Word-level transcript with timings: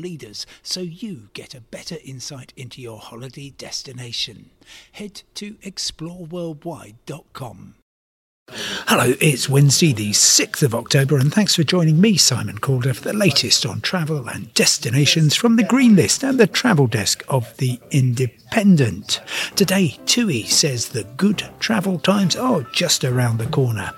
leaders 0.00 0.46
so 0.62 0.80
you 0.80 1.28
get 1.34 1.54
a 1.54 1.60
better 1.60 1.98
insight 2.04 2.54
into 2.56 2.80
your 2.80 2.98
holiday 2.98 3.50
destination. 3.50 4.48
Head 4.92 5.22
to 5.34 5.56
exploreworldwide.com. 5.56 7.74
Hello, 8.52 9.14
it's 9.20 9.48
Wednesday, 9.48 9.92
the 9.92 10.10
6th 10.10 10.64
of 10.64 10.74
October, 10.74 11.18
and 11.18 11.32
thanks 11.32 11.54
for 11.54 11.62
joining 11.62 12.00
me, 12.00 12.16
Simon 12.16 12.58
Calder, 12.58 12.92
for 12.92 13.02
the 13.02 13.12
latest 13.12 13.64
on 13.64 13.80
travel 13.80 14.28
and 14.28 14.52
destinations 14.54 15.36
from 15.36 15.54
the 15.54 15.62
Green 15.62 15.94
List 15.94 16.24
and 16.24 16.40
the 16.40 16.48
travel 16.48 16.88
desk 16.88 17.22
of 17.28 17.56
The 17.58 17.78
Independent. 17.92 19.20
Today, 19.54 19.96
TUI 20.06 20.42
says 20.42 20.88
the 20.88 21.04
good 21.16 21.48
travel 21.60 22.00
times 22.00 22.34
are 22.34 22.62
just 22.72 23.04
around 23.04 23.38
the 23.38 23.46
corner. 23.46 23.92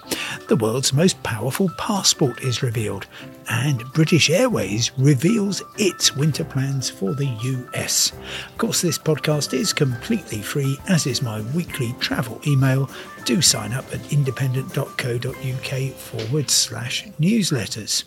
The 0.49 0.57
world's 0.57 0.93
most 0.93 1.23
powerful 1.23 1.71
passport 1.79 2.43
is 2.43 2.63
revealed, 2.63 3.07
and 3.49 3.85
British 3.93 4.31
Airways 4.31 4.91
reveals 4.99 5.63
its 5.79 6.15
winter 6.17 6.45
plans 6.45 6.89
for 6.91 7.15
the 7.15 7.27
US. 7.27 8.13
Of 8.51 8.59
course, 8.59 8.81
this 8.81 8.99
podcast 8.99 9.55
is 9.55 9.73
completely 9.73 10.43
free, 10.43 10.79
as 10.89 11.07
is 11.07 11.23
my 11.23 11.41
weekly 11.55 11.95
travel 12.01 12.41
email. 12.47 12.91
Do 13.25 13.43
sign 13.43 13.73
up 13.73 13.85
at 13.93 14.13
independent.co.uk 14.13 15.93
forward 15.95 16.51
slash 16.51 17.07
newsletters. 17.21 18.05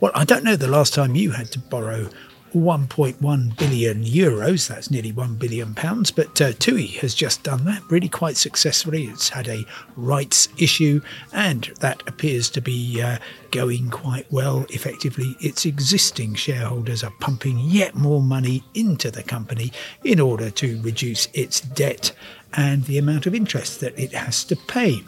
Well, 0.00 0.12
I 0.14 0.24
don't 0.24 0.44
know 0.44 0.56
the 0.56 0.68
last 0.68 0.94
time 0.94 1.16
you 1.16 1.32
had 1.32 1.50
to 1.52 1.58
borrow 1.58 2.08
1.1 2.52 3.58
billion 3.58 4.04
euros, 4.04 4.68
that's 4.68 4.90
nearly 4.90 5.12
1 5.12 5.36
billion 5.36 5.74
pounds, 5.74 6.10
but 6.10 6.40
uh, 6.40 6.52
TUI 6.52 6.86
has 6.86 7.14
just 7.14 7.42
done 7.42 7.64
that 7.64 7.82
really 7.90 8.08
quite 8.08 8.36
successfully. 8.36 9.04
It's 9.04 9.28
had 9.28 9.48
a 9.48 9.64
rights 9.96 10.48
issue, 10.58 11.00
and 11.32 11.70
that 11.80 12.02
appears 12.06 12.50
to 12.50 12.60
be 12.60 13.02
uh, 13.02 13.18
going 13.50 13.90
quite 13.90 14.30
well. 14.32 14.66
Effectively, 14.70 15.36
its 15.40 15.66
existing 15.66 16.34
shareholders 16.34 17.04
are 17.04 17.12
pumping 17.20 17.58
yet 17.58 17.94
more 17.94 18.22
money 18.22 18.64
into 18.74 19.10
the 19.10 19.22
company 19.22 19.72
in 20.04 20.20
order 20.20 20.50
to 20.50 20.80
reduce 20.82 21.28
its 21.34 21.60
debt 21.60 22.12
and 22.54 22.84
the 22.84 22.98
amount 22.98 23.26
of 23.26 23.34
interest 23.34 23.80
that 23.80 23.98
it 23.98 24.12
has 24.12 24.44
to 24.44 24.56
pay. 24.56 25.02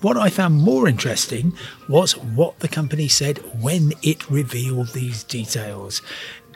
What 0.00 0.16
I 0.16 0.28
found 0.28 0.56
more 0.56 0.88
interesting 0.88 1.56
was 1.88 2.16
what 2.16 2.58
the 2.58 2.68
company 2.68 3.06
said 3.06 3.38
when 3.62 3.92
it 4.02 4.28
revealed 4.28 4.88
these 4.88 5.22
details. 5.22 6.02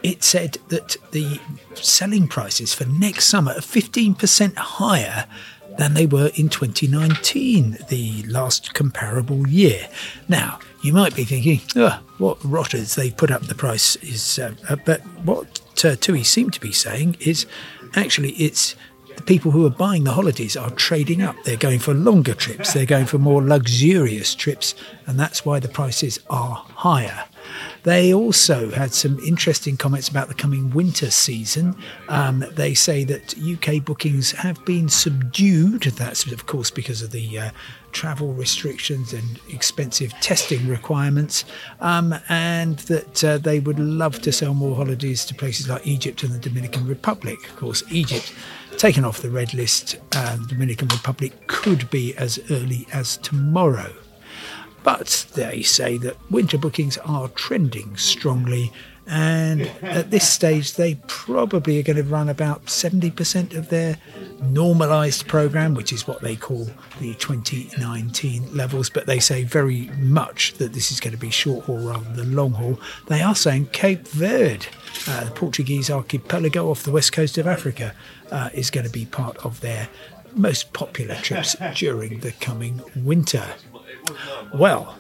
It 0.03 0.23
said 0.23 0.59
that 0.69 0.97
the 1.13 1.41
selling 1.75 2.29
prices 2.29 2.75
for 2.75 2.85
next 2.85 3.27
summer 3.27 3.53
are 3.53 3.61
15% 3.61 4.57
higher 4.57 5.27
than 5.79 5.95
they 5.95 6.07
were 6.07 6.31
in 6.35 6.49
2019, 6.49 7.79
the 7.89 8.23
last 8.25 8.75
comparable 8.75 9.47
year. 9.47 9.89
Now, 10.29 10.59
you 10.83 10.93
might 10.93 11.15
be 11.15 11.25
thinking, 11.25 11.61
oh, 11.77 12.01
what 12.19 12.45
rotters, 12.45 12.95
they 12.95 13.11
put 13.11 13.31
up 13.31 13.43
the 13.43 13.55
price. 13.55 13.97
Is, 13.97 14.39
uh, 14.39 14.55
uh, 14.69 14.77
but 14.85 15.01
what 15.25 15.61
uh, 15.85 15.97
TUI 15.97 16.25
seem 16.25 16.51
to 16.51 16.61
be 16.61 16.73
saying 16.73 17.17
is 17.21 17.47
actually 17.95 18.31
it's 18.33 18.75
the 19.17 19.23
people 19.23 19.51
who 19.51 19.67
are 19.67 19.71
buying 19.71 20.05
the 20.05 20.13
holidays 20.13 20.57
are 20.57 20.71
trading 20.71 21.23
up. 21.23 21.37
They're 21.45 21.57
going 21.57 21.81
for 21.81 21.95
longer 21.95 22.35
trips, 22.35 22.73
they're 22.73 22.87
going 22.87 23.07
for 23.07 23.19
more 23.19 23.43
luxurious 23.43 24.35
trips, 24.35 24.75
and 25.07 25.19
that's 25.19 25.45
why 25.45 25.61
the 25.61 25.69
prices 25.69 26.21
are 26.31 26.65
higher. 26.75 27.25
They 27.85 28.13
also 28.13 28.71
had 28.71 28.93
some 28.93 29.19
interesting 29.21 29.77
comments 29.77 30.09
about 30.09 30.29
the 30.29 30.35
coming 30.35 30.71
winter 30.71 31.11
season. 31.11 31.77
Um, 32.09 32.45
they 32.53 32.75
say 32.75 33.05
that 33.05 33.35
UK 33.39 33.85
bookings 33.85 34.33
have 34.33 34.65
been 34.65 34.89
subdued. 34.89 35.83
That's, 35.83 36.31
of 36.31 36.47
course, 36.47 36.71
because 36.71 37.03
of 37.03 37.11
the 37.11 37.39
uh, 37.39 37.51
travel 37.93 38.33
restrictions 38.35 39.13
and 39.13 39.41
expensive 39.49 40.13
testing 40.21 40.69
requirements, 40.69 41.45
um, 41.81 42.15
and 42.29 42.79
that 42.81 43.25
uh, 43.25 43.39
they 43.39 43.61
would 43.61 43.79
love 43.79 44.21
to 44.23 44.33
sell 44.33 44.55
more 44.55 44.77
holidays 44.77 45.25
to 45.27 45.35
places 45.35 45.69
like 45.69 45.87
Egypt 45.87 46.23
and 46.23 46.33
the 46.33 46.39
Dominican 46.39 46.87
Republic. 46.87 47.39
Of 47.49 47.57
course, 47.57 47.83
Egypt 47.91 48.33
taken 48.77 49.05
off 49.05 49.23
the 49.23 49.31
red 49.31 49.55
list, 49.55 49.97
uh, 50.13 50.37
the 50.37 50.47
Dominican 50.47 50.89
Republic 50.89 51.47
could 51.47 51.91
be 51.91 52.17
as 52.17 52.39
early 52.51 52.87
as 52.93 53.17
tomorrow. 53.19 53.93
But 54.83 55.27
they 55.35 55.63
say 55.63 55.99
that 55.99 56.17
winter 56.31 56.59
bookings 56.59 56.99
are 56.99 57.29
trending 57.29 57.97
strongly, 57.97 58.73
and 59.11 59.63
at 59.81 60.11
this 60.11 60.29
stage, 60.29 60.75
they 60.75 60.97
probably 61.07 61.79
are 61.79 61.83
going 61.83 61.97
to 61.97 62.03
run 62.03 62.29
about 62.29 62.67
70% 62.67 63.57
of 63.57 63.71
their 63.71 63.97
normalised 64.43 65.27
programme, 65.27 65.73
which 65.73 65.95
is 65.95 66.07
what 66.07 66.21
they 66.21 66.37
call 66.37 66.69
the 67.01 67.15
2019 67.15 68.55
levels. 68.55 68.91
But 68.91 69.07
they 69.07 69.19
say 69.19 69.45
very 69.45 69.87
much 69.97 70.53
that 70.55 70.75
this 70.75 70.93
is 70.93 71.01
going 71.01 71.15
to 71.15 71.19
be 71.19 71.31
short 71.31 71.65
haul 71.65 71.79
rather 71.79 72.13
than 72.13 72.37
long 72.37 72.53
haul. 72.53 72.79
They 73.07 73.23
are 73.23 73.35
saying 73.35 73.69
Cape 73.73 74.07
Verde, 74.09 74.67
uh, 75.09 75.25
the 75.25 75.31
Portuguese 75.31 75.91
archipelago 75.91 76.71
off 76.71 76.83
the 76.83 76.93
west 76.93 77.13
coast 77.13 77.39
of 77.39 77.47
Africa, 77.47 77.95
uh, 78.31 78.51
is 78.53 78.69
going 78.69 78.85
to 78.87 78.93
be 78.93 79.07
part 79.07 79.39
of 79.39 79.63
their 79.63 79.89
most 80.35 80.75
popular 80.75 81.15
trips 81.15 81.57
during 81.77 82.21
the 82.21 82.33
coming 82.33 82.83
winter. 82.95 83.45
Well, 84.53 84.99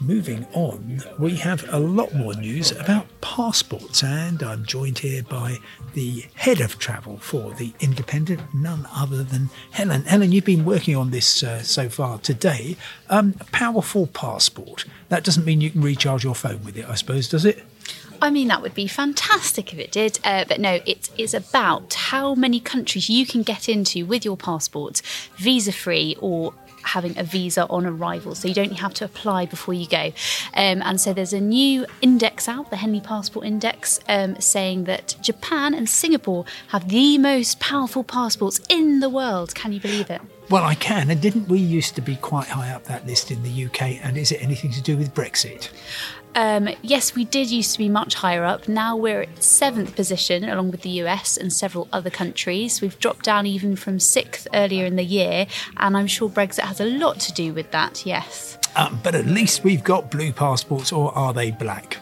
moving 0.00 0.46
on, 0.52 1.02
we 1.18 1.36
have 1.36 1.64
a 1.72 1.78
lot 1.78 2.14
more 2.14 2.34
news 2.34 2.72
about 2.72 3.06
passports, 3.20 4.02
and 4.02 4.42
I'm 4.42 4.64
joined 4.64 5.00
here 5.00 5.22
by 5.22 5.58
the 5.94 6.24
head 6.34 6.60
of 6.60 6.78
travel 6.78 7.18
for 7.18 7.52
the 7.52 7.72
Independent, 7.80 8.40
none 8.54 8.86
other 8.94 9.22
than 9.22 9.50
Helen. 9.72 10.04
Helen, 10.04 10.32
you've 10.32 10.44
been 10.44 10.64
working 10.64 10.96
on 10.96 11.10
this 11.10 11.42
uh, 11.42 11.62
so 11.62 11.88
far 11.88 12.18
today. 12.18 12.76
Um, 13.08 13.34
powerful 13.52 14.06
passport. 14.06 14.84
That 15.08 15.24
doesn't 15.24 15.44
mean 15.44 15.60
you 15.60 15.70
can 15.70 15.82
recharge 15.82 16.24
your 16.24 16.34
phone 16.34 16.64
with 16.64 16.76
it, 16.76 16.88
I 16.88 16.94
suppose, 16.94 17.28
does 17.28 17.44
it? 17.44 17.64
I 18.22 18.30
mean, 18.30 18.48
that 18.48 18.60
would 18.60 18.74
be 18.74 18.86
fantastic 18.86 19.72
if 19.72 19.78
it 19.78 19.92
did. 19.92 20.18
Uh, 20.24 20.44
but 20.46 20.60
no, 20.60 20.80
it 20.84 21.08
is 21.16 21.32
about 21.32 21.94
how 21.94 22.34
many 22.34 22.60
countries 22.60 23.08
you 23.08 23.24
can 23.24 23.42
get 23.42 23.68
into 23.68 24.04
with 24.04 24.24
your 24.24 24.36
passport, 24.36 25.00
visa 25.36 25.72
free 25.72 26.16
or 26.20 26.52
having 26.82 27.18
a 27.18 27.24
visa 27.24 27.66
on 27.68 27.86
arrival, 27.86 28.34
so 28.34 28.48
you 28.48 28.54
don't 28.54 28.72
have 28.72 28.94
to 28.94 29.04
apply 29.04 29.46
before 29.46 29.74
you 29.74 29.86
go. 29.86 30.12
Um, 30.54 30.82
and 30.82 31.00
so 31.00 31.12
there's 31.12 31.32
a 31.32 31.40
new 31.40 31.86
index 32.02 32.48
out, 32.48 32.70
the 32.70 32.76
Henley 32.76 33.00
Passport 33.00 33.46
Index, 33.46 34.00
um, 34.08 34.40
saying 34.40 34.84
that 34.84 35.16
Japan 35.20 35.74
and 35.74 35.88
Singapore 35.88 36.44
have 36.68 36.88
the 36.88 37.18
most 37.18 37.60
powerful 37.60 38.04
passports 38.04 38.60
in 38.68 39.00
the 39.00 39.08
world. 39.08 39.54
Can 39.54 39.72
you 39.72 39.80
believe 39.80 40.10
it? 40.10 40.20
Well, 40.50 40.64
I 40.64 40.74
can. 40.74 41.10
And 41.10 41.20
didn't 41.20 41.48
we 41.48 41.60
used 41.60 41.94
to 41.94 42.00
be 42.00 42.16
quite 42.16 42.48
high 42.48 42.70
up 42.70 42.84
that 42.84 43.06
list 43.06 43.30
in 43.30 43.44
the 43.44 43.66
UK? 43.66 44.04
And 44.04 44.18
is 44.18 44.32
it 44.32 44.42
anything 44.42 44.72
to 44.72 44.82
do 44.82 44.96
with 44.96 45.14
Brexit? 45.14 45.70
Um, 46.34 46.68
yes, 46.82 47.14
we 47.14 47.24
did 47.24 47.50
used 47.50 47.72
to 47.72 47.78
be 47.78 47.88
much 47.88 48.14
higher 48.14 48.44
up. 48.44 48.66
Now 48.66 48.96
we're 48.96 49.22
at 49.22 49.42
seventh 49.42 49.94
position, 49.94 50.42
along 50.42 50.72
with 50.72 50.82
the 50.82 50.90
US 51.02 51.36
and 51.36 51.52
several 51.52 51.86
other 51.92 52.10
countries. 52.10 52.80
We've 52.80 52.98
dropped 52.98 53.24
down 53.24 53.46
even 53.46 53.76
from 53.76 54.00
sixth 54.00 54.48
earlier 54.52 54.86
in 54.86 54.96
the 54.96 55.04
year, 55.04 55.46
and 55.76 55.96
I'm 55.96 56.08
sure 56.08 56.28
Brexit 56.28 56.64
has 56.64 56.80
a 56.80 56.84
lot 56.84 57.20
to 57.20 57.32
do 57.32 57.54
with 57.54 57.70
that. 57.70 58.04
Yes. 58.04 58.58
Um, 58.74 59.00
but 59.04 59.14
at 59.14 59.26
least 59.26 59.62
we've 59.62 59.84
got 59.84 60.10
blue 60.10 60.32
passports, 60.32 60.90
or 60.90 61.16
are 61.16 61.32
they 61.32 61.52
black? 61.52 61.98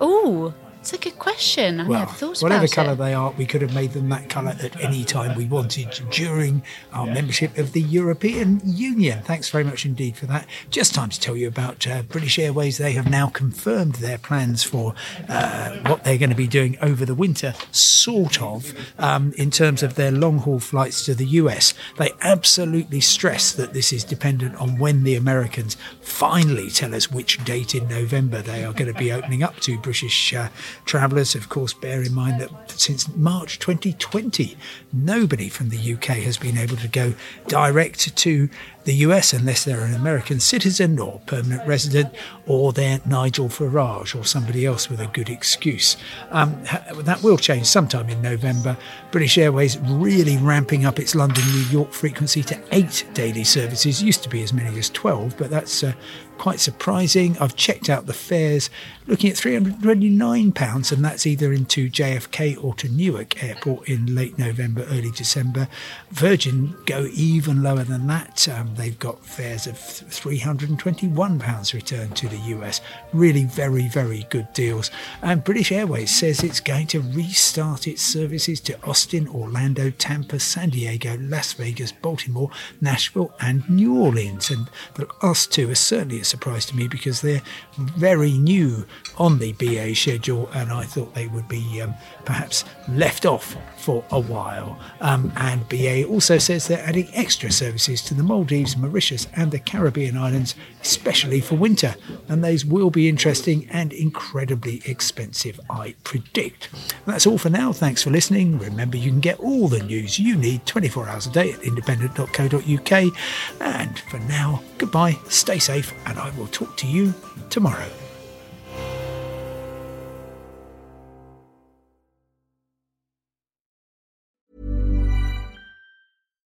Oh, 0.00 0.54
it's 0.84 0.92
a 0.92 0.98
good 0.98 1.18
question. 1.18 1.80
I 1.80 1.88
well, 1.88 2.00
never 2.00 2.12
thought 2.12 2.42
whatever 2.42 2.66
about 2.66 2.74
colour 2.74 2.92
it. 2.92 2.96
they 2.96 3.14
are, 3.14 3.30
we 3.30 3.46
could 3.46 3.62
have 3.62 3.72
made 3.72 3.94
them 3.94 4.10
that 4.10 4.28
colour 4.28 4.54
at 4.62 4.78
any 4.84 5.02
time 5.02 5.34
we 5.34 5.46
wanted 5.46 5.98
during 6.10 6.62
our 6.92 7.06
membership 7.06 7.56
of 7.56 7.72
the 7.72 7.80
European 7.80 8.60
Union. 8.62 9.22
Thanks 9.22 9.48
very 9.48 9.64
much 9.64 9.86
indeed 9.86 10.14
for 10.14 10.26
that. 10.26 10.46
Just 10.68 10.94
time 10.94 11.08
to 11.08 11.18
tell 11.18 11.38
you 11.38 11.48
about 11.48 11.86
uh, 11.86 12.02
British 12.02 12.38
Airways. 12.38 12.76
They 12.76 12.92
have 12.92 13.08
now 13.08 13.28
confirmed 13.28 13.94
their 13.94 14.18
plans 14.18 14.62
for 14.62 14.94
uh, 15.26 15.70
what 15.86 16.04
they're 16.04 16.18
going 16.18 16.28
to 16.28 16.36
be 16.36 16.46
doing 16.46 16.76
over 16.82 17.06
the 17.06 17.14
winter, 17.14 17.54
sort 17.70 18.42
of, 18.42 18.74
um, 18.98 19.32
in 19.38 19.50
terms 19.50 19.82
of 19.82 19.94
their 19.94 20.12
long 20.12 20.36
haul 20.36 20.60
flights 20.60 21.06
to 21.06 21.14
the 21.14 21.26
US. 21.26 21.72
They 21.96 22.10
absolutely 22.20 23.00
stress 23.00 23.52
that 23.52 23.72
this 23.72 23.90
is 23.90 24.04
dependent 24.04 24.54
on 24.56 24.78
when 24.78 25.04
the 25.04 25.14
Americans 25.14 25.78
finally 26.02 26.68
tell 26.68 26.94
us 26.94 27.10
which 27.10 27.42
date 27.42 27.74
in 27.74 27.88
November 27.88 28.42
they 28.42 28.66
are 28.66 28.74
going 28.74 28.92
to 28.92 28.98
be 28.98 29.10
opening 29.10 29.42
up 29.42 29.56
to 29.60 29.78
British 29.78 30.34
uh, 30.34 30.50
travellers. 30.84 31.34
Of 31.34 31.48
course, 31.48 31.72
bear 31.72 32.02
in 32.02 32.14
mind 32.14 32.40
that 32.40 32.50
since 32.70 33.08
March 33.16 33.58
2020, 33.58 34.56
nobody 34.92 35.48
from 35.48 35.68
the 35.68 35.94
UK 35.94 36.18
has 36.24 36.36
been 36.36 36.58
able 36.58 36.76
to 36.76 36.88
go 36.88 37.14
direct 37.46 38.16
to 38.16 38.48
the 38.84 38.94
US 38.96 39.32
unless 39.32 39.64
they're 39.64 39.80
an 39.80 39.94
American 39.94 40.40
citizen 40.40 40.98
or 40.98 41.20
permanent 41.26 41.66
resident 41.66 42.14
or 42.46 42.72
they're 42.72 43.00
Nigel 43.06 43.48
Farage 43.48 44.18
or 44.18 44.24
somebody 44.24 44.66
else 44.66 44.88
with 44.90 45.00
a 45.00 45.06
good 45.08 45.28
excuse. 45.28 45.96
Um, 46.30 46.62
that 46.98 47.22
will 47.22 47.38
change 47.38 47.66
sometime 47.66 48.08
in 48.10 48.20
November. 48.20 48.76
British 49.10 49.38
Airways 49.38 49.78
really 49.78 50.36
ramping 50.36 50.84
up 50.84 50.98
its 50.98 51.14
London 51.14 51.44
New 51.52 51.66
York 51.70 51.92
frequency 51.92 52.42
to 52.42 52.60
eight 52.72 53.06
daily 53.14 53.44
services. 53.44 54.02
Used 54.02 54.22
to 54.22 54.28
be 54.28 54.42
as 54.42 54.52
many 54.52 54.78
as 54.78 54.90
12, 54.90 55.36
but 55.38 55.50
that's 55.50 55.82
uh, 55.82 55.92
quite 56.38 56.60
surprising. 56.60 57.36
I've 57.38 57.56
checked 57.56 57.88
out 57.88 58.06
the 58.06 58.12
fares, 58.12 58.70
looking 59.06 59.30
at 59.30 59.36
£329, 59.36 60.92
and 60.92 61.04
that's 61.04 61.26
either 61.26 61.52
into 61.52 61.88
JFK 61.88 62.62
or 62.62 62.74
to 62.74 62.88
Newark 62.88 63.42
Airport 63.42 63.88
in 63.88 64.14
late 64.14 64.38
November, 64.38 64.84
early 64.90 65.10
December. 65.10 65.68
Virgin 66.10 66.74
go 66.86 67.08
even 67.12 67.62
lower 67.62 67.84
than 67.84 68.06
that. 68.08 68.48
Um, 68.48 68.74
they've 68.74 68.98
got 68.98 69.24
fares 69.24 69.66
of 69.66 69.74
£321 69.74 71.74
return 71.74 72.10
to 72.10 72.28
the 72.28 72.38
US. 72.38 72.80
Really 73.12 73.44
very, 73.44 73.88
very 73.88 74.26
good 74.30 74.52
deals. 74.52 74.90
And 75.22 75.44
British 75.44 75.72
Airways 75.72 76.14
says 76.14 76.42
it's 76.42 76.60
going 76.60 76.86
to 76.88 77.00
restart 77.00 77.86
its 77.86 78.02
services 78.02 78.60
to 78.60 78.82
Austin, 78.84 79.28
Orlando, 79.28 79.90
Tampa, 79.90 80.40
San 80.40 80.70
Diego, 80.70 81.16
Las 81.20 81.52
Vegas, 81.54 81.92
Baltimore, 81.92 82.50
Nashville, 82.80 83.34
and 83.40 83.68
New 83.68 83.98
Orleans. 83.98 84.50
And 84.50 84.68
the 84.94 85.08
last 85.22 85.52
two 85.52 85.70
are 85.70 85.74
certainly 85.74 86.20
surprise 86.24 86.66
to 86.66 86.76
me 86.76 86.88
because 86.88 87.20
they're 87.20 87.42
very 87.76 88.32
new 88.32 88.86
on 89.18 89.38
the 89.38 89.52
BA 89.52 89.94
schedule, 89.94 90.48
and 90.54 90.72
I 90.72 90.84
thought 90.84 91.14
they 91.14 91.26
would 91.28 91.48
be 91.48 91.80
um, 91.80 91.94
perhaps 92.24 92.64
left 92.88 93.26
off 93.26 93.56
for 93.76 94.04
a 94.10 94.20
while. 94.20 94.78
Um, 95.00 95.32
and 95.36 95.68
BA 95.68 96.04
also 96.04 96.38
says 96.38 96.66
they're 96.66 96.86
adding 96.86 97.08
extra 97.12 97.50
services 97.50 98.02
to 98.02 98.14
the 98.14 98.22
Maldives, 98.22 98.76
Mauritius, 98.76 99.26
and 99.34 99.50
the 99.50 99.58
Caribbean 99.58 100.16
islands, 100.16 100.54
especially 100.82 101.40
for 101.40 101.56
winter. 101.56 101.94
And 102.28 102.42
those 102.42 102.64
will 102.64 102.90
be 102.90 103.08
interesting 103.08 103.68
and 103.70 103.92
incredibly 103.92 104.82
expensive, 104.86 105.60
I 105.68 105.94
predict. 106.04 106.70
That's 107.06 107.26
all 107.26 107.38
for 107.38 107.50
now. 107.50 107.72
Thanks 107.72 108.02
for 108.02 108.10
listening. 108.10 108.58
Remember, 108.58 108.96
you 108.96 109.10
can 109.10 109.20
get 109.20 109.38
all 109.40 109.68
the 109.68 109.82
news 109.82 110.18
you 110.18 110.36
need 110.36 110.66
24 110.66 111.08
hours 111.08 111.26
a 111.26 111.30
day 111.30 111.52
at 111.52 111.62
independent.co.uk. 111.62 113.12
And 113.60 113.98
for 113.98 114.18
now, 114.20 114.62
goodbye, 114.78 115.18
stay 115.28 115.58
safe, 115.58 115.92
and 116.14 116.22
I 116.22 116.30
will 116.38 116.46
talk 116.48 116.76
to 116.78 116.86
you 116.86 117.12
tomorrow. 117.50 117.90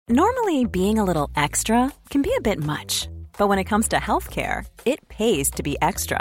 Normally, 0.08 0.64
being 0.67 0.99
a 0.99 1.05
little 1.05 1.31
extra 1.35 1.93
can 2.11 2.23
be 2.23 2.32
a 2.37 2.41
bit 2.41 2.61
much, 2.62 3.08
but 3.38 3.49
when 3.49 3.58
it 3.58 3.64
comes 3.64 3.88
to 3.88 3.97
healthcare, 3.97 4.64
it 4.85 5.08
pays 5.08 5.50
to 5.53 5.62
be 5.64 5.76
extra 5.82 6.20